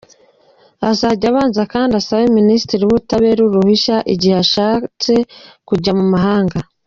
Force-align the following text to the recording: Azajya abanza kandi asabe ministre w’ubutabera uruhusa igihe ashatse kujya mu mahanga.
Azajya 0.89 1.25
abanza 1.31 1.61
kandi 1.73 1.93
asabe 2.01 2.25
ministre 2.39 2.73
w’ubutabera 2.83 3.39
uruhusa 3.43 3.95
igihe 4.13 4.35
ashatse 4.45 5.13
kujya 5.67 5.91
mu 5.99 6.05
mahanga. 6.13 6.57